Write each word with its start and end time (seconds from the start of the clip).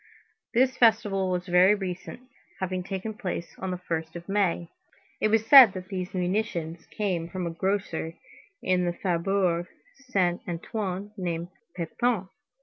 This 0.55 0.75
festival 0.77 1.29
was 1.29 1.45
very 1.45 1.75
recent, 1.75 2.21
having 2.59 2.81
taken 2.81 3.13
place 3.13 3.53
on 3.59 3.69
the 3.69 3.77
1st 3.77 4.15
of 4.15 4.27
May. 4.27 4.67
It 5.19 5.27
was 5.27 5.45
said 5.45 5.73
that 5.73 5.89
these 5.89 6.15
munitions 6.15 6.87
came 6.87 7.29
from 7.29 7.45
a 7.45 7.51
grocer 7.51 8.15
in 8.63 8.85
the 8.85 8.93
Faubourg 8.93 9.67
Saint 9.93 10.41
Antoine 10.47 11.11
named 11.17 11.49
Pépin. 11.77 12.29